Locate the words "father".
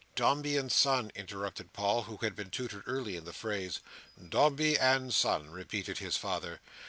6.17-6.59